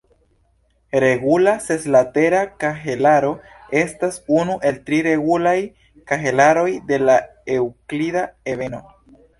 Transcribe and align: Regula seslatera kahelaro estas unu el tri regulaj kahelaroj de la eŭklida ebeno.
Regula 1.03 1.53
seslatera 1.65 2.39
kahelaro 2.63 3.29
estas 3.83 4.19
unu 4.41 4.57
el 4.71 4.83
tri 4.89 5.05
regulaj 5.11 5.57
kahelaroj 6.13 6.69
de 6.93 7.03
la 7.09 7.21
eŭklida 7.61 8.31
ebeno. 8.57 8.87